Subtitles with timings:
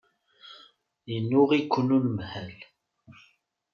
[1.11, 2.57] Yennuɣ-iken unemhal.